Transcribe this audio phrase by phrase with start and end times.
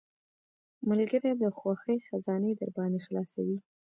[0.89, 3.57] ملګری د خوښۍ خزانې درباندې خلاصوي.